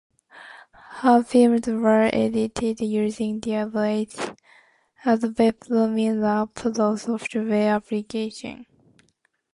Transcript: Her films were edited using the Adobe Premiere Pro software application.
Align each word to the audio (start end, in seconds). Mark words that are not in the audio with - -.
Her 1.01 1.21
films 1.21 1.67
were 1.67 2.09
edited 2.11 2.79
using 2.79 3.39
the 3.39 3.53
Adobe 3.53 4.09
Premiere 5.59 6.45
Pro 6.55 6.95
software 6.95 7.75
application. 7.75 8.65